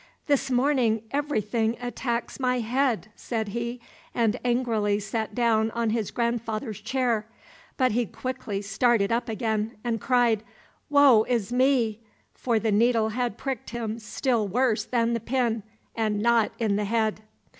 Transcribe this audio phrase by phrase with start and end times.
[0.25, 3.79] "This morning everything attacks my head," said he,
[4.15, 7.27] and angrily sat down on his grandfather's chair,
[7.77, 10.41] but he quickly started up again and cried,
[10.89, 11.99] "Woe is me,"
[12.33, 15.61] for the needle had pricked him still worse than the pin,
[15.95, 17.21] and not in the head.